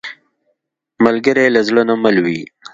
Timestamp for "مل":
2.03-2.17